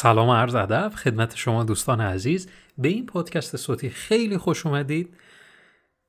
سلام 0.00 0.28
و 0.28 0.34
عرض 0.34 0.54
ادب 0.54 0.92
خدمت 0.94 1.36
شما 1.36 1.64
دوستان 1.64 2.00
عزیز. 2.00 2.48
به 2.78 2.88
این 2.88 3.06
پادکست 3.06 3.56
صوتی 3.56 3.90
خیلی 3.90 4.38
خوش 4.38 4.66
اومدید. 4.66 5.14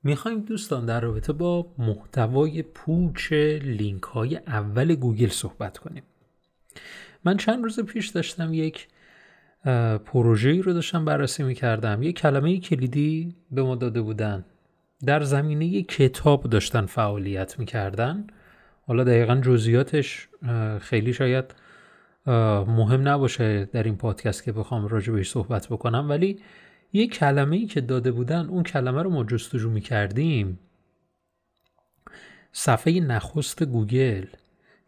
می‌خوایم 0.03 0.39
دوستان 0.41 0.85
در 0.85 1.01
رابطه 1.01 1.33
با 1.33 1.67
محتوای 1.77 2.63
پوچ 2.63 3.33
لینک 3.63 4.03
های 4.03 4.37
اول 4.37 4.95
گوگل 4.95 5.27
صحبت 5.27 5.77
کنیم. 5.77 6.03
من 7.25 7.37
چند 7.37 7.63
روز 7.63 7.79
پیش 7.79 8.07
داشتم 8.07 8.53
یک 8.53 8.87
پروژه 10.05 10.61
رو 10.61 10.73
داشتم 10.73 11.05
بررسی 11.05 11.43
می‌کردم. 11.43 12.03
یک 12.03 12.19
کلمه 12.19 12.59
کلیدی 12.59 13.35
به 13.51 13.63
ما 13.63 13.75
داده 13.75 14.01
بودن. 14.01 14.45
در 15.05 15.23
زمینه 15.23 15.81
کتاب 15.81 16.43
داشتن 16.43 16.85
فعالیت 16.85 17.59
می‌کردن. 17.59 18.27
حالا 18.87 19.03
دقیقا 19.03 19.35
جزئیاتش 19.35 20.27
خیلی 20.79 21.13
شاید 21.13 21.45
مهم 22.67 23.07
نباشه 23.07 23.65
در 23.65 23.83
این 23.83 23.97
پادکست 23.97 24.43
که 24.43 24.51
بخوام 24.51 24.87
راجع 24.87 25.13
بهش 25.13 25.31
صحبت 25.31 25.67
بکنم 25.67 26.09
ولی 26.09 26.39
یه 26.93 27.07
کلمه 27.07 27.57
ای 27.57 27.65
که 27.65 27.81
داده 27.81 28.11
بودن 28.11 28.45
اون 28.45 28.63
کلمه 28.63 29.03
رو 29.03 29.09
ما 29.09 29.23
جستجو 29.23 29.69
می 29.69 29.81
کردیم 29.81 30.59
صفحه 32.51 32.99
نخست 32.99 33.63
گوگل 33.63 34.25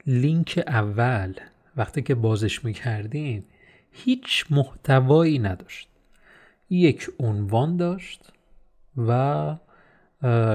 لینک 0.08 0.64
اول. 0.68 1.34
وقتی 1.78 2.02
که 2.02 2.16
بازش 2.16 2.66
می 2.66 2.74
کردیم 2.74 3.46
هیچ 3.92 4.46
محتوایی 4.50 5.40
نداشت. 5.40 5.88
یک 6.70 7.10
عنوان 7.20 7.78
داشت 7.78 8.34
و 8.98 9.56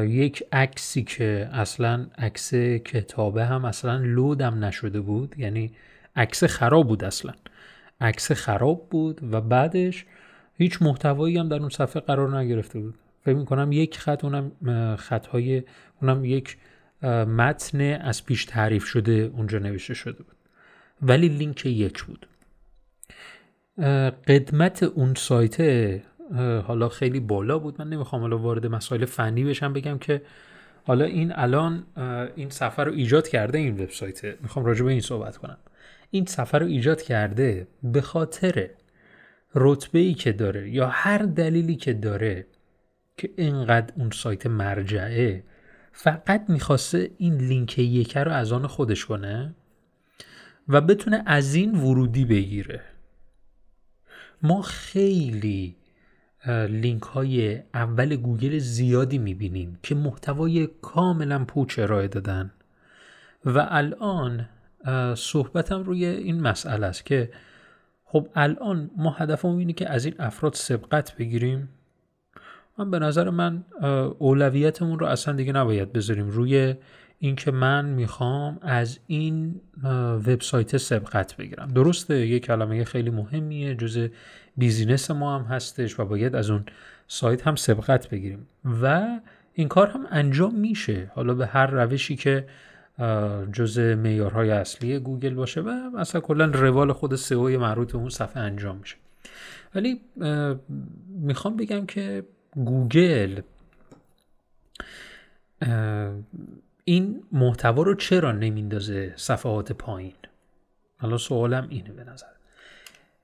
یک 0.02 0.44
عکسی 0.52 1.02
که 1.02 1.48
اصلا 1.52 2.06
عکس 2.18 2.54
کتابه 2.54 3.44
هم 3.44 3.64
اصلا 3.64 3.96
لودم 3.96 4.64
نشده 4.64 5.00
بود. 5.00 5.34
یعنی 5.38 5.72
عکس 6.16 6.44
خراب 6.44 6.88
بود 6.88 7.04
اصلا. 7.04 7.32
عکس 8.00 8.32
خراب 8.32 8.88
بود 8.90 9.20
و 9.32 9.40
بعدش 9.40 10.04
هیچ 10.58 10.82
محتوایی 10.82 11.38
هم 11.38 11.48
در 11.48 11.56
اون 11.56 11.68
صفحه 11.68 12.00
قرار 12.00 12.38
نگرفته 12.38 12.80
بود. 12.80 12.94
فکر 13.24 13.36
می‌کنم 13.36 13.72
یک 13.72 13.98
خط 13.98 14.24
اونم 14.24 14.52
خطهای 14.96 15.62
اونم 16.02 16.24
یک 16.24 16.56
متن 17.26 17.80
از 17.80 18.24
پیش 18.24 18.44
تعریف 18.44 18.84
شده 18.84 19.12
اونجا 19.12 19.58
نوشته 19.58 19.94
شده 19.94 20.22
بود. 20.22 20.36
ولی 21.02 21.28
لینک 21.28 21.66
یک 21.66 22.04
بود. 22.04 22.26
قدمت 24.28 24.82
اون 24.82 25.14
سایت 25.14 25.60
حالا 26.66 26.88
خیلی 26.88 27.20
بالا 27.20 27.58
بود. 27.58 27.74
من 27.78 27.88
نمی‌خوام 27.88 28.22
حالا 28.22 28.38
وارد 28.38 28.66
مسائل 28.66 29.04
فنی 29.04 29.44
بشم 29.44 29.72
بگم 29.72 29.98
که 29.98 30.22
حالا 30.84 31.04
این 31.04 31.32
الان 31.34 31.84
این 32.36 32.50
صفحه 32.50 32.84
رو 32.84 32.92
ایجاد 32.92 33.28
کرده 33.28 33.58
این 33.58 33.74
وبسایت. 33.74 34.24
می‌خوام 34.42 34.64
راجع 34.64 34.84
به 34.84 34.90
این 34.90 35.00
صحبت 35.00 35.36
کنم. 35.36 35.56
این 36.10 36.26
صفحه 36.26 36.58
رو 36.58 36.66
ایجاد 36.66 37.02
کرده 37.02 37.68
به 37.82 38.00
خاطر 38.00 38.70
رتبه 39.54 39.98
ای 39.98 40.14
که 40.14 40.32
داره 40.32 40.70
یا 40.70 40.88
هر 40.88 41.18
دلیلی 41.18 41.76
که 41.76 41.92
داره 41.92 42.46
که 43.16 43.30
اینقدر 43.36 43.92
اون 43.96 44.10
سایت 44.10 44.46
مرجعه 44.46 45.44
فقط 45.92 46.44
می‌خواسته 46.48 47.10
این 47.18 47.36
لینک 47.36 47.78
یکه 47.78 48.20
رو 48.20 48.32
از 48.32 48.52
آن 48.52 48.66
خودش 48.66 49.06
کنه 49.06 49.54
و 50.68 50.80
بتونه 50.80 51.22
از 51.26 51.54
این 51.54 51.74
ورودی 51.74 52.24
بگیره. 52.24 52.82
ما 54.42 54.62
خیلی 54.62 55.76
لینک 56.68 57.02
های 57.02 57.62
اول 57.74 58.16
گوگل 58.16 58.58
زیادی 58.58 59.18
می‌بینیم 59.18 59.78
که 59.82 59.94
محتوای 59.94 60.68
کاملا 60.82 61.44
پوچ 61.44 61.78
ارائه 61.78 62.08
دادن 62.08 62.52
و 63.44 63.66
الان 63.70 64.48
صحبتم 65.14 65.82
روی 65.82 66.04
این 66.04 66.40
مسئله 66.40 66.86
است 66.86 67.06
که 67.06 67.30
خب 68.04 68.28
الان 68.34 68.90
ما 68.96 69.10
هدفمون 69.10 69.58
اینه 69.58 69.72
که 69.72 69.90
از 69.90 70.04
این 70.04 70.14
افراد 70.18 70.54
سبقت 70.54 71.16
بگیریم. 71.16 71.68
من 72.78 72.90
به 72.90 72.98
نظر 72.98 73.30
من 73.30 73.64
اولویتمون 74.18 74.98
رو 74.98 75.06
اصلا 75.06 75.34
دیگه 75.34 75.52
نباید 75.52 75.92
بذاریم 75.92 76.28
روی 76.28 76.74
اینکه 77.18 77.50
من 77.50 77.84
می‌خوام 77.84 78.58
از 78.62 78.98
این 79.06 79.60
وبسایت 80.26 80.76
سبقت 80.76 81.36
بگیرم. 81.36 81.68
درسته 81.68 82.26
یه 82.26 82.38
کلمه 82.38 82.84
خیلی 82.84 83.10
مهمیه 83.10 83.74
جز 83.74 84.08
بیزینس 84.56 85.10
ما 85.10 85.38
هم 85.38 85.44
هستش 85.44 86.00
و 86.00 86.04
باید 86.04 86.36
از 86.36 86.50
اون 86.50 86.64
سایت 87.08 87.46
هم 87.46 87.56
سبقت 87.56 88.08
بگیریم. 88.08 88.46
و 88.82 89.06
این 89.52 89.68
کار 89.68 89.88
هم 89.88 90.06
انجام 90.10 90.54
میشه. 90.54 91.10
حالا 91.14 91.34
به 91.34 91.46
هر 91.46 91.66
روشی 91.66 92.16
که 92.16 92.46
جز 93.52 93.78
معیارهای 93.78 94.50
اصلی 94.50 94.98
گوگل 94.98 95.34
باشه 95.34 95.60
و 95.60 95.70
مثلا 95.70 96.20
کلا 96.20 96.44
روال 96.44 96.92
خود 96.92 97.14
سئو 97.14 97.58
مربوط 97.58 97.92
به 97.92 97.98
اون 97.98 98.08
صفحه 98.08 98.42
انجام 98.42 98.76
میشه. 98.76 98.96
ولی 99.74 100.00
می‌خوام 101.08 101.56
بگم 101.56 101.86
که 101.86 102.24
گوگل 102.56 103.40
این 106.84 107.22
محتوا 107.32 107.82
رو 107.82 107.94
چرا 107.94 108.32
نمیندازه 108.32 109.12
صفحات 109.16 109.72
پایین؟ 109.72 110.12
حالا 110.98 111.18
سوالم 111.18 111.66
اینه 111.70 111.92
به 111.92 112.04
نظر. 112.04 112.26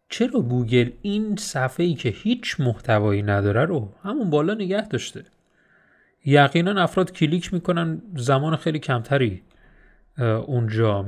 چرا 0.09 0.41
گوگل 0.41 0.91
این 1.03 1.37
صفحه 1.37 1.87
ای 1.87 1.95
که 1.95 2.09
هیچ 2.09 2.61
محتوایی 2.61 3.23
نداره 3.23 3.65
رو 3.65 3.93
همون 4.03 4.31
بالا 4.31 4.55
نگه 4.55 4.89
داشته؟ 4.89 5.25
یقینا 6.25 6.83
افراد 6.83 7.13
کلیک 7.13 7.55
می‌کنن 7.55 8.03
زمان 8.17 8.57
خیلی 8.57 8.79
کمتری 8.79 9.43
اونجا 10.19 11.07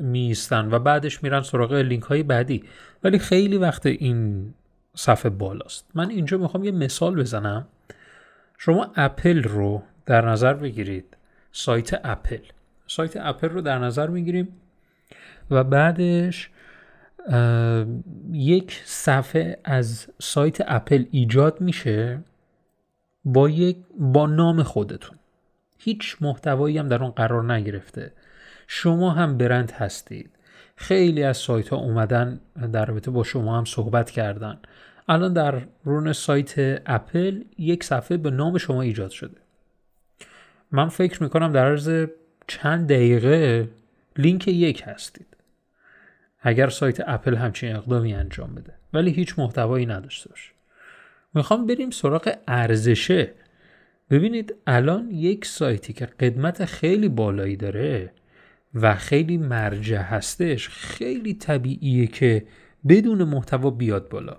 میستن 0.00 0.68
و 0.74 0.78
بعدش 0.78 1.22
میرن 1.22 1.42
سراغ 1.42 1.72
لینک 1.72 2.02
های 2.02 2.22
بعدی. 2.22 2.64
ولی 3.04 3.18
خیلی 3.18 3.56
وقت 3.56 3.86
این 3.86 4.54
صفحه 4.94 5.30
بالاست. 5.30 5.86
من 5.94 6.10
اینجا 6.10 6.38
می‌خوام 6.38 6.64
یه 6.64 6.70
مثال 6.70 7.14
بزنم. 7.20 7.68
شما 8.58 8.92
اپل 8.96 9.42
رو 9.42 9.82
در 10.06 10.28
نظر 10.28 10.54
بگیرید. 10.54 11.16
سایت 11.52 12.00
اپل. 12.04 12.38
سایت 12.86 13.16
اپل 13.16 13.48
رو 13.48 13.60
در 13.60 13.78
نظر 13.78 14.06
می‌گیریم 14.06 14.48
و 15.50 15.64
بعدش 15.64 16.50
یک 18.32 18.82
صفحه 18.84 19.58
از 19.64 20.06
سایت 20.20 20.58
اپل 20.66 21.04
ایجاد 21.10 21.60
میشه 21.60 22.22
با 23.24 23.48
یک 23.48 23.76
با 23.98 24.26
نام 24.26 24.62
خودتون. 24.62 25.18
هیچ 25.78 26.16
محتوایی 26.20 26.78
هم 26.78 26.88
در 26.88 27.02
اون 27.02 27.10
قرار 27.10 27.52
نگرفته. 27.52 28.12
شما 28.66 29.10
هم 29.10 29.38
برند 29.38 29.70
هستید. 29.70 30.30
خیلی 30.76 31.22
از 31.22 31.36
سایت 31.36 31.68
ها 31.68 31.76
اومدن 31.76 32.40
در 32.72 32.84
رابطه 32.84 33.10
با 33.10 33.22
شما 33.22 33.58
هم 33.58 33.64
صحبت 33.64 34.10
کردن. 34.10 34.58
الان 35.08 35.32
در 35.32 35.62
رون 35.84 36.12
سایت 36.12 36.82
اپل 36.86 37.44
یک 37.58 37.84
صفحه 37.84 38.16
به 38.16 38.30
نام 38.30 38.58
شما 38.58 38.82
ایجاد 38.82 39.10
شده. 39.10 39.36
من 40.72 40.88
فکر 40.88 41.22
می‌کنم 41.22 41.52
در 41.52 41.66
عرض 41.66 42.06
چند 42.46 42.88
دقیقه 42.88 43.68
لینک 44.16 44.48
یک 44.48 44.82
هستید. 44.86 45.26
اگر 46.40 46.68
سایت 46.68 47.00
اپل 47.06 47.34
همچین 47.34 47.76
اقدامی 47.76 48.14
انجام 48.14 48.54
بده. 48.54 48.72
ولی 48.92 49.10
هیچ 49.10 49.38
محتوایی 49.38 49.86
نداشته 49.86 50.30
باشه 50.30 50.50
می‌خوام 51.34 51.66
بریم 51.66 51.90
سراغ 51.90 52.34
ارزشه. 52.48 53.30
ببینید 54.10 54.54
الان 54.66 55.10
یک 55.10 55.44
سایتی 55.44 55.92
که 55.92 56.06
قدمت 56.06 56.64
خیلی 56.64 57.08
بالایی 57.08 57.56
داره 57.56 58.12
و 58.74 58.94
خیلی 58.94 59.38
مرجع 59.38 59.98
هستش 59.98 60.68
خیلی 60.68 61.34
طبیعیه 61.34 62.06
که 62.06 62.46
بدون 62.88 63.24
محتوا 63.24 63.70
بیاد 63.70 64.08
بالا. 64.08 64.36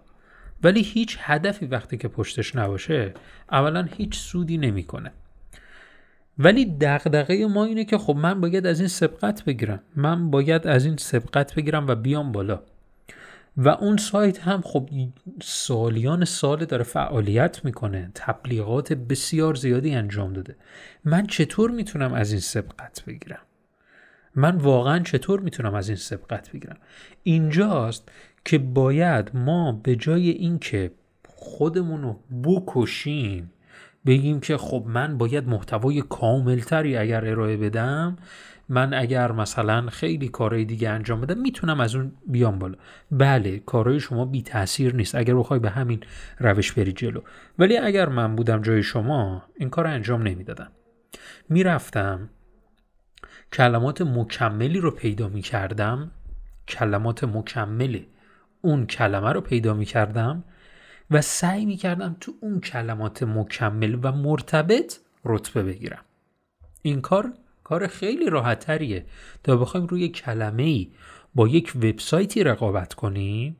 ولی 0.63 0.81
هیچ 0.81 1.17
هدفی 1.19 1.65
وقتی 1.65 1.97
که 1.97 2.07
پشتش 2.07 2.55
نباشه 2.55 3.13
اولا 3.51 3.87
هیچ 3.97 4.15
سودی 4.17 4.57
نمی‌کنه. 4.57 5.11
ولی 6.37 6.65
دغدغه 6.65 7.47
ما 7.47 7.65
اینه 7.65 7.85
که 7.85 7.97
خب 7.97 8.15
من 8.15 8.41
باید 8.41 8.67
از 8.67 8.79
این 8.79 8.87
سبقت 8.87 9.45
بگیرم. 9.45 9.79
من 9.95 10.31
باید 10.31 10.67
از 10.67 10.85
این 10.85 10.97
سبقت 10.97 11.55
بگیرم 11.55 11.87
و 11.87 11.95
بیام 11.95 12.31
بالا. 12.31 12.63
و 13.57 13.69
اون 13.69 13.97
سایت 13.97 14.39
هم 14.39 14.61
خب 14.61 14.89
سالیان 15.41 16.25
سال 16.25 16.65
داره 16.65 16.83
فعالیت 16.83 17.65
می‌کنه. 17.65 18.11
تبلیغات 18.15 18.93
بسیار 18.93 19.55
زیادی 19.55 19.95
انجام 19.95 20.33
داده. 20.33 20.55
من 21.05 21.27
چطور 21.27 21.71
می‌تونم 21.71 22.13
از 22.13 22.31
این 22.31 22.41
سبقت 22.41 23.03
بگیرم؟ 23.05 23.41
من 24.35 24.55
واقعا 24.57 24.99
چطور 24.99 25.39
می‌تونم 25.39 25.73
از 25.75 25.89
این 25.89 25.97
سبقت 25.97 26.51
بگیرم؟ 26.51 26.77
اینجاست 27.23 28.09
که 28.45 28.57
باید 28.57 29.31
ما 29.33 29.71
به 29.71 29.95
جای 29.95 30.29
اینکه 30.29 30.91
خودمون 31.27 32.01
رو 32.01 32.19
بکشیم 32.43 33.51
بگیم 34.05 34.39
که 34.39 34.57
خب 34.57 34.83
من 34.87 35.17
باید 35.17 35.47
محتوای 35.47 36.01
کاملتری 36.01 36.97
اگر 36.97 37.25
ارائه 37.25 37.57
بدم 37.57 38.17
من 38.69 38.93
اگر 38.93 39.31
مثلا 39.31 39.89
خیلی 39.89 40.27
کارهای 40.27 40.65
دیگه 40.65 40.89
انجام 40.89 41.21
بدم 41.21 41.37
می‌تونم 41.37 41.79
از 41.79 41.95
اون 41.95 42.11
بیام 42.27 42.59
بالا. 42.59 42.77
بله 43.11 43.59
کارهای 43.59 43.99
شما 43.99 44.25
بی 44.25 44.41
تاثیر 44.41 44.95
نیست 44.95 45.15
اگر 45.15 45.35
بخوای 45.35 45.59
به 45.59 45.69
همین 45.69 45.99
روش 46.39 46.71
بری 46.71 46.91
جلو. 46.91 47.21
ولی 47.59 47.77
اگر 47.77 48.09
من 48.09 48.35
بودم 48.35 48.61
جای 48.61 48.83
شما 48.83 49.43
این 49.55 49.69
کار 49.69 49.87
انجام 49.87 50.21
نمی‌دادم 50.21 50.71
می‌رفتم 51.49 52.29
کلمات 53.53 54.01
مکملی 54.01 54.79
رو 54.79 54.91
پیدا 54.91 55.27
می 55.27 55.41
کردم 55.41 56.11
کلمات 56.67 57.23
مکمل 57.23 57.99
اون 58.61 58.85
کلمه 58.85 59.31
رو 59.31 59.41
پیدا 59.41 59.73
می 59.73 59.85
کردم 59.85 60.43
و 61.11 61.21
سعی 61.21 61.65
می 61.65 61.75
کردم 61.75 62.15
تو 62.19 62.33
اون 62.41 62.59
کلمات 62.59 63.23
مکمل 63.23 63.99
و 64.03 64.11
مرتبط 64.11 64.97
رتبه 65.25 65.63
بگیرم. 65.63 66.01
این 66.81 67.01
کار 67.01 67.33
کار 67.65 67.87
خیلی 67.87 68.29
راحت 68.29 68.59
تریه 68.59 69.05
تا 69.43 69.57
بخوایم 69.57 69.87
روی 69.87 70.09
کلمه 70.09 70.63
ای 70.63 70.91
با 71.35 71.47
یک 71.47 71.73
وبسایتی 71.75 72.43
رقابت 72.43 72.93
کنیم 72.93 73.57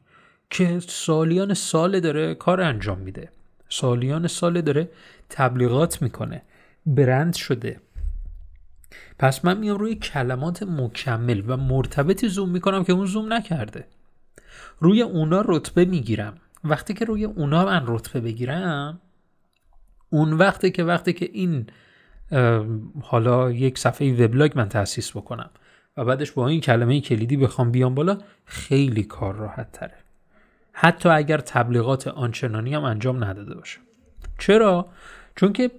که 0.50 0.80
سالیان 0.80 1.54
سال 1.54 2.00
داره 2.00 2.36
کار 2.36 2.62
انجام 2.62 3.00
میده. 3.00 3.30
سالیان 3.70 4.28
سال 4.28 4.62
داره 4.62 4.90
تبلیغات 5.30 6.02
می‌کنه. 6.02 6.42
برند 6.86 7.34
شده. 7.34 7.80
پس 9.20 9.46
من 9.46 9.58
میام 9.58 9.78
روی 9.78 9.96
کلمات 9.96 10.64
مکمل 10.64 11.44
و 11.48 11.58
مرتبطی 11.58 12.28
زوم 12.28 12.50
می‌کنم 12.50 12.84
که 12.84 12.94
اون 12.94 13.06
زوم 13.06 13.34
نکرده. 13.34 13.88
روی 14.80 15.02
اونا 15.02 15.44
رتبه 15.46 15.86
می‌گیرم. 15.86 16.38
وقتی 16.64 16.94
که 16.94 17.06
روی 17.06 17.26
اونا 17.26 17.66
من 17.66 17.84
رتبه 17.88 18.22
بگیرم 18.22 19.02
اون 20.10 20.34
وقتی 20.34 20.72
که 20.72 20.84
وقتی 20.84 21.14
که 21.14 21.30
این 21.34 21.68
حالا 23.02 23.52
یک 23.52 23.78
صفحه 23.78 24.26
وبلاگ 24.26 24.52
من 24.56 24.70
تاسیس 24.70 25.12
بکنم. 25.12 25.50
و 25.98 26.06
بعدش 26.06 26.32
با 26.32 26.48
این 26.48 26.62
کلمه 26.62 27.02
کلیدی 27.02 27.38
بخوام 27.38 27.72
بیام 27.72 27.96
بالا 27.96 28.18
خیلی 28.46 29.04
کار 29.04 29.36
راحت 29.36 29.72
تره. 29.72 29.94
حتی 30.74 31.10
اگر 31.10 31.38
تبلیغات 31.38 32.08
آنچنانی 32.08 32.74
هم 32.74 32.84
انجام 32.84 33.24
نداده 33.24 33.56
باشه. 33.56 33.80
چرا؟ 34.40 34.86
چون 35.36 35.54
که 35.54 35.72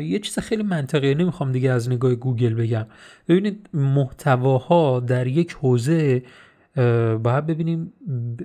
یه 0.00 0.18
چیز 0.18 0.38
خیلی 0.38 0.62
منطقیه 0.62 1.14
نمی‌خوام 1.14 1.52
دیگه 1.52 1.70
از 1.70 1.90
نگاه 1.90 2.14
گوگل 2.14 2.54
بگم. 2.54 2.86
ببینید 3.28 3.68
محتواها 3.74 5.00
در 5.00 5.26
یک 5.26 5.52
حوزه 5.52 6.22
باید 7.22 7.46
ببینیم 7.46 7.92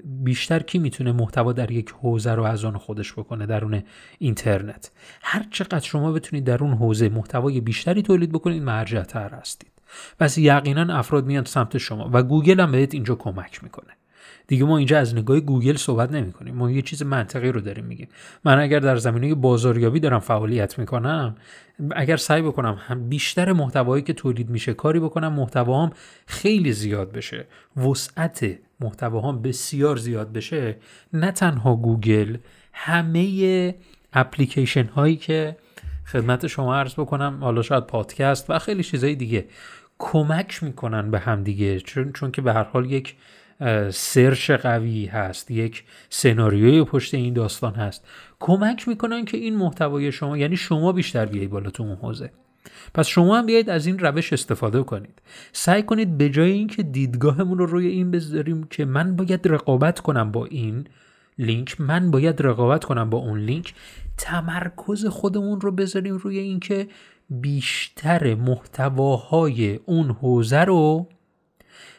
بیشتر 0.05 0.59
کی 0.59 0.79
می‌تونه 0.79 1.11
محتوا 1.11 1.53
در 1.53 1.71
یک 1.71 1.89
حوزه 1.89 2.31
رو 2.31 2.43
از 2.43 2.65
آن 2.65 2.77
خودش 2.77 3.13
بکنه 3.13 3.45
درون 3.45 3.83
اینترنت. 4.19 4.91
هر 5.21 5.45
چقدر 5.51 5.79
شما 5.79 6.11
بتونید 6.11 6.43
در 6.43 6.63
اون 6.63 6.73
حوزه 6.73 7.09
محتوای 7.09 7.61
بیشتری 7.61 8.01
تولید 8.01 8.31
بکنید 8.31 8.63
مرجع 8.63 9.03
تر 9.03 9.29
هستید. 9.29 9.71
پس 10.19 10.37
یقینا 10.37 10.97
افراد 10.97 11.25
میان 11.25 11.43
سمت 11.43 11.77
شما 11.77 12.09
و 12.13 12.23
گوگل 12.23 12.59
هم 12.59 12.71
بهت 12.71 12.93
اینجا 12.93 13.15
کمک 13.15 13.63
می‌کنه. 13.63 13.93
دیگه 14.47 14.65
ما 14.65 14.77
اینجا 14.77 14.99
از 14.99 15.15
نگاه 15.15 15.39
گوگل 15.39 15.75
صحبت 15.75 16.11
نمی 16.11 16.31
کنیم 16.31 16.55
ما 16.55 16.71
یه 16.71 16.81
چیز 16.81 17.03
منطقی 17.03 17.51
رو 17.51 17.61
داریم 17.61 17.85
میگیم. 17.85 18.07
من 18.45 18.59
اگر 18.59 18.79
در 18.79 18.95
زمینه 18.95 19.35
بازاریابی 19.35 19.99
دارم 19.99 20.19
فعالیت 20.19 20.79
می‌کنم 20.79 21.35
اگر 21.95 22.17
سعی 22.17 22.41
بکنم 22.41 22.77
هم 22.87 23.09
بیشتر 23.09 23.51
محتوایی 23.51 24.03
که 24.03 24.13
تولید 24.13 24.49
میشه 24.49 24.73
کاری 24.73 24.99
بکنم 24.99 25.33
محتواام 25.33 25.91
خیلی 26.25 26.73
زیاد 26.73 27.11
بشه. 27.11 27.47
وسعت 27.77 28.57
محتواهام 28.79 29.41
بسیار 29.41 29.97
زیاد 29.97 30.31
بشه. 30.33 30.77
نه 31.13 31.31
تنها 31.31 31.75
گوگل 31.75 32.37
همه 32.73 33.75
اپلیکیشن 34.13 34.85
هایی 34.85 35.15
که 35.15 35.57
خدمت 36.05 36.47
شما 36.47 36.75
عرض 36.75 36.93
بکنم 36.93 37.37
حالا 37.41 37.61
شاید 37.61 37.83
پادکست 37.83 38.49
و 38.49 38.59
خیلی 38.59 38.83
چیزهای 38.83 39.15
دیگه 39.15 39.45
کمک 39.99 40.63
می‌کنن 40.63 41.11
به 41.11 41.19
هم 41.19 41.43
دیگه 41.43 41.79
چون, 41.79 42.11
چون 42.11 42.31
که 42.31 42.41
به 42.41 42.53
هر 42.53 42.63
حال 42.63 42.91
یک 42.91 43.15
search 43.91 44.51
قوی 44.51 45.05
هست 45.05 45.51
یک 45.51 45.83
سناریوی 46.09 46.83
پشت 46.83 47.13
این 47.13 47.33
داستان 47.33 47.73
هست. 47.75 48.07
کمک 48.39 48.87
می‌کنن 48.87 49.25
که 49.25 49.37
این 49.37 49.55
محتوای 49.55 50.11
شما 50.11 50.37
یعنی 50.37 50.57
شما 50.57 50.91
بیشتر 50.91 51.25
بیایی 51.25 51.47
بالا 51.47 51.69
تو 51.69 51.83
اون 51.83 51.95
حوزه. 51.95 52.31
پس 52.93 53.07
شما 53.07 53.37
هم 53.37 53.45
بیایید 53.45 53.69
از 53.69 53.85
این 53.85 53.99
روش 53.99 54.33
استفاده 54.33 54.83
کنید. 54.83 55.21
سعی 55.53 55.83
کنید 55.83 56.17
به 56.17 56.29
جای 56.29 56.51
اینکه 56.51 56.83
دیدگاهمون 56.83 57.57
رو 57.57 57.65
روی 57.65 57.87
این 57.87 58.11
بذاریم 58.11 58.63
که 58.63 58.85
من 58.85 59.15
باید 59.15 59.47
رقابت 59.47 59.99
کنم 59.99 60.31
با 60.31 60.45
این 60.45 60.87
لینک 61.37 61.81
من 61.81 62.11
باید 62.11 62.41
رقابت 62.41 62.83
کنم 62.83 63.09
با 63.09 63.17
اون 63.17 63.39
لینک 63.39 63.73
تمرکز 64.17 65.05
خودمون 65.05 65.61
رو 65.61 65.71
بذاریم 65.71 66.17
روی 66.17 66.37
اینکه 66.37 66.87
بیشتر 67.29 68.35
محتواهای 68.35 69.79
اون 69.85 70.09
حوزه 70.09 70.59
رو 70.59 71.07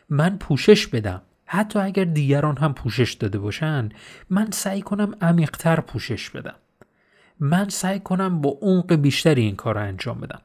من 0.08 0.38
پوشش 0.38 0.86
بدم. 0.86 1.22
حتی 1.54 1.78
اگر 1.78 2.04
دیگران 2.04 2.56
هم 2.56 2.74
پوشش 2.74 3.12
داده 3.12 3.38
باشن 3.38 3.88
من 4.30 4.50
سعی 4.50 4.82
کنم 4.82 5.14
عمیقتر 5.20 5.80
پوشش 5.80 6.30
بدم. 6.30 6.54
من 7.40 7.68
سعی 7.68 8.00
کنم 8.00 8.40
با 8.40 8.58
عمق 8.62 8.94
بیشتری 8.94 9.42
این 9.42 9.56
کار 9.56 9.74
رو 9.74 9.80
انجام 9.80 10.20
بدم. 10.20 10.40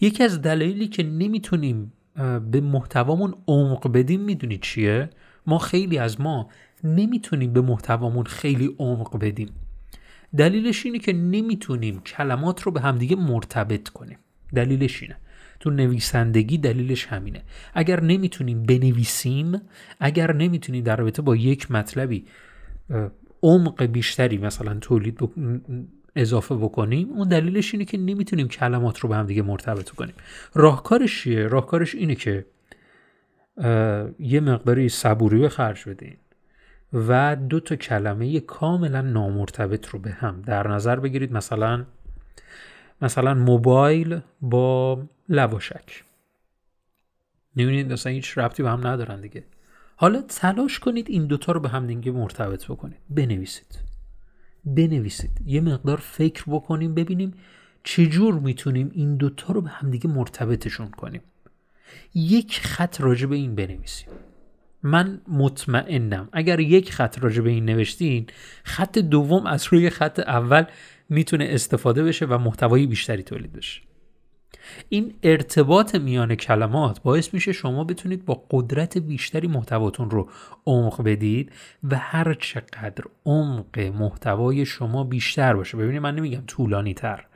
یکی 0.00 0.22
از 0.22 0.42
دلایلی 0.42 0.88
که 0.88 1.02
نمی‌تونیم 1.02 1.92
به 2.50 2.60
محتوامون 2.60 3.34
عمق 3.48 3.92
بدیم 3.92 4.20
می‌دونید 4.20 4.62
چیه؟ 4.62 5.10
ما 5.46 5.58
خیلی 5.58 5.98
از 5.98 6.20
ما 6.20 6.48
نمی‌تونیم 6.84 7.52
به 7.52 7.60
محتوامون 7.60 8.24
خیلی 8.24 8.76
عمق 8.78 9.18
بدیم. 9.18 9.48
دلیلش 10.36 10.86
اینه 10.86 10.98
که 10.98 11.12
نمی‌تونیم 11.12 12.00
کلمات 12.00 12.62
رو 12.62 12.72
به 12.72 12.80
همدیگه 12.80 13.16
مرتبط 13.16 13.88
کنیم. 13.88 14.18
دلیلش 14.54 15.02
اینه. 15.02 15.16
تو 15.60 15.70
نویسندگی 15.70 16.58
دلیلش 16.58 17.06
همینه. 17.06 17.42
اگر 17.74 18.00
نمی‌تونیم 18.00 18.62
بنویسیم 18.62 19.60
اگر 20.00 20.32
نمی‌تونیم 20.32 20.84
در 20.84 20.96
رابطه 20.96 21.22
با 21.22 21.36
یک 21.36 21.70
مطلبی 21.70 22.24
عمق 23.42 23.82
بیشتری 23.82 24.38
مثلا 24.38 24.74
تولید 24.74 25.18
اضافه 26.16 26.54
بکنیم 26.54 27.08
اون 27.08 27.28
دلیلش 27.28 27.74
اینه 27.74 27.84
که 27.84 27.98
نمی‌تونیم 27.98 28.48
کلمات 28.48 28.98
رو 28.98 29.08
به 29.08 29.16
هم 29.16 29.26
دیگه 29.26 29.42
مرتبط 29.42 29.90
کنیم. 29.90 30.14
راهکارش 30.54 31.22
چیه؟ 31.22 31.46
راهکارش 31.46 31.94
اینه 31.94 32.14
که 32.14 32.46
یه 34.18 34.40
مقداری 34.40 34.88
صبوری 34.88 35.38
به 35.38 35.48
خرج 35.48 35.88
بدین 35.88 36.16
و 36.92 37.36
دو 37.36 37.60
تا 37.60 37.76
کلمه 37.76 38.40
کاملا 38.40 39.00
نامرتبط 39.00 39.88
رو 39.88 39.98
به 39.98 40.10
هم 40.10 40.42
در 40.42 40.68
نظر 40.68 41.00
بگیرید. 41.00 41.32
مثلا 41.32 41.84
مثلا 43.02 43.34
موبایل 43.34 44.20
با 44.40 45.02
لواشک. 45.28 46.04
می‌بینید 47.54 47.92
مثلا 47.92 48.12
هیچ 48.12 48.38
ربطی 48.38 48.62
به 48.62 48.70
هم 48.70 48.86
ندارن 48.86 49.20
دیگه. 49.20 49.44
حالا 49.96 50.22
تلاش 50.22 50.78
کنید 50.78 51.10
این 51.10 51.26
دوتا 51.26 51.52
رو 51.52 51.60
به 51.60 51.68
هم 51.68 51.86
دیگه 51.86 52.12
مرتبط 52.12 52.66
بکنید. 52.66 52.98
بنویسید. 53.10 53.78
بنویسید. 54.64 55.40
یه 55.46 55.60
مقدار 55.60 55.96
فکر 55.96 56.44
بکنیم 56.46 56.94
ببینیم 56.94 57.34
چجور 57.84 58.34
می‌تونیم 58.34 58.90
این 58.94 59.16
دوتا 59.16 59.52
رو 59.52 59.60
به 59.60 59.70
همدیگه 59.70 60.08
مرتبطشون 60.08 60.90
کنیم. 60.90 61.22
یک 62.14 62.60
خط 62.60 63.00
راجع 63.00 63.26
به 63.26 63.36
این 63.36 63.54
بنویسیم. 63.54 64.08
من 64.82 65.20
مطمئنم 65.28 66.28
اگر 66.32 66.60
یک 66.60 66.92
خط 66.92 67.18
راجع 67.18 67.42
به 67.42 67.50
این 67.50 67.64
نوشتین 67.64 68.26
خط 68.64 68.98
دوم 68.98 69.46
از 69.46 69.66
روی 69.70 69.90
خط 69.90 70.18
اول 70.18 70.64
می‌تونه 71.08 71.46
استفاده 71.50 72.04
بشه 72.04 72.26
و 72.26 72.38
محتوای 72.38 72.86
بیشتری 72.86 73.22
تولید 73.22 73.52
بشه. 73.52 73.82
این 74.88 75.14
ارتباط 75.22 75.94
میان 75.94 76.34
کلمات 76.34 77.02
باعث 77.02 77.34
میشه 77.34 77.52
شما 77.52 77.84
بتونید 77.84 78.24
با 78.24 78.44
قدرت 78.50 78.98
بیشتری 78.98 79.48
محتواتون 79.48 80.10
رو 80.10 80.28
عمق 80.66 81.02
بدید 81.02 81.52
و 81.84 81.96
هر 81.96 82.34
چقدر 82.34 83.04
عمق 83.26 83.78
محتوای 83.78 84.66
شما 84.66 85.04
بیشتر 85.04 85.54
باشه. 85.54 85.76
ببینید 85.76 86.02
من 86.02 86.14
نمیگم 86.14 86.42
طولانی 86.46 86.94
تر 86.94 87.26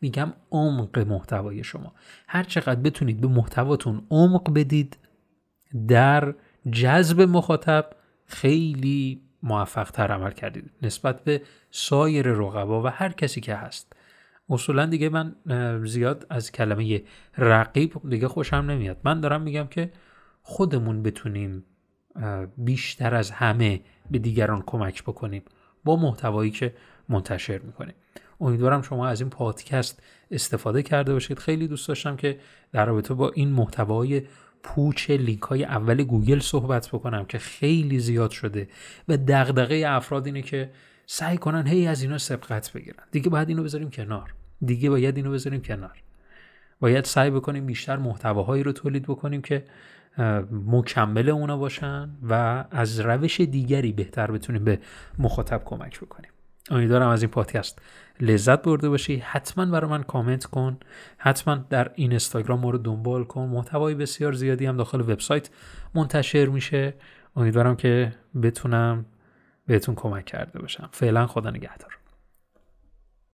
میگم 0.00 0.32
عمق 0.50 0.98
محتوای 0.98 1.64
شما. 1.64 1.92
هر 2.28 2.42
چقدر 2.42 2.80
بتونید 2.80 3.20
به 3.20 3.28
محتواتون 3.28 4.02
عمق 4.10 4.54
بدید 4.54 4.96
در 5.88 6.34
جذب 6.72 7.20
مخاطب 7.20 7.90
خیلی 8.26 9.22
موفق 9.42 9.90
تر 9.90 10.12
عمل 10.12 10.30
کردید 10.30 10.70
نسبت 10.82 11.24
به 11.24 11.42
سایر 11.70 12.28
رقبا 12.28 12.82
و 12.82 12.86
هر 12.86 13.12
کسی 13.12 13.40
که 13.40 13.54
هست. 13.54 13.92
اصولا 14.50 14.86
دیگه 14.86 15.08
من 15.08 15.36
زیاد 15.84 16.26
از 16.30 16.52
کلمه 16.52 17.02
رقیب 17.38 18.10
دیگه 18.10 18.28
خوشم 18.28 18.56
نمیاد. 18.56 19.00
من 19.04 19.20
دارم 19.20 19.42
میگم 19.42 19.66
که 19.66 19.92
خودمون 20.42 21.02
بتونیم 21.02 21.64
بیشتر 22.56 23.14
از 23.14 23.30
همه 23.30 23.80
به 24.10 24.18
دیگران 24.18 24.62
کمک 24.66 25.02
بکنیم. 25.02 25.42
با 25.84 25.96
محتوایی 25.96 26.50
که 26.50 26.74
منتشر 27.08 27.58
می‌کنیم. 27.58 27.94
امیدوارم 28.40 28.82
شما 28.82 29.06
از 29.06 29.20
این 29.20 29.30
پادکست 29.30 30.02
استفاده 30.30 30.82
کرده 30.82 31.12
باشید. 31.12 31.38
خیلی 31.38 31.68
دوست 31.68 31.88
داشتم 31.88 32.16
که 32.16 32.38
در 32.72 32.86
رابطه 32.86 33.14
با 33.14 33.30
این 33.30 33.48
محتوای 33.48 34.22
پوچ 34.62 35.10
لینک 35.10 35.42
های 35.42 35.64
اول 35.64 36.02
گوگل 36.02 36.38
صحبت 36.38 36.88
بکنم 36.88 37.24
که 37.24 37.38
خیلی 37.38 37.98
زیاد 37.98 38.30
شده 38.30 38.68
و 39.08 39.16
دغدغه 39.16 39.84
افراد 39.86 40.26
اینه 40.26 40.42
که 40.42 40.70
سعی 41.06 41.38
کنن 41.38 41.66
هی 41.66 41.86
از 41.86 42.02
اینا 42.02 42.18
سبقت 42.18 42.72
بگیرن. 42.72 43.04
دیگه 43.10 43.30
باید 43.30 43.48
اینو 43.48 43.62
بذاریم 43.62 43.90
کنار. 43.90 44.34
دیگه 44.64 44.90
باید 44.90 45.16
اینو 45.16 45.32
بذاریم 45.32 45.60
کنار. 45.60 46.02
باید 46.80 47.04
سعی 47.04 47.30
بکنیم 47.30 47.66
بیشتر 47.66 47.96
محتواهایی 47.96 48.62
رو 48.62 48.72
تولید 48.72 49.02
بکنیم 49.02 49.42
که 49.42 49.64
مکمل 50.50 51.28
اونا 51.28 51.56
باشن 51.56 52.10
و 52.28 52.64
از 52.70 53.00
روش 53.00 53.40
دیگری 53.40 53.92
بهتر 53.92 54.30
بتونیم 54.30 54.64
به 54.64 54.78
مخاطب 55.18 55.62
کمک 55.64 56.00
بکنیم. 56.00 56.30
امیدوارم 56.70 57.08
از 57.08 57.22
این 57.22 57.30
پادکست 57.30 57.82
لذت 58.20 58.62
برده 58.62 58.88
باشی. 58.88 59.16
حتما 59.16 59.66
برای 59.66 59.90
من 59.90 60.02
کامنت 60.02 60.44
کن. 60.44 60.78
حتما 61.18 61.54
در 61.70 61.90
این 61.94 62.10
اینستاگرام 62.10 62.66
رو 62.66 62.78
دنبال 62.78 63.24
کن. 63.24 63.42
محتوای 63.42 63.94
بسیار 63.94 64.32
زیادی 64.32 64.66
هم 64.66 64.76
داخل 64.76 65.00
وبسایت 65.00 65.50
منتشر 65.94 66.46
میشه. 66.46 66.94
امیدوارم 67.36 67.76
که 67.76 68.12
بتونم 68.42 69.06
بهتون 69.66 69.94
کمک 69.94 70.24
کرده 70.24 70.58
باشم. 70.58 70.88
فعلا 70.92 71.26
خدا 71.26 71.50
نگهدار. 71.50 71.97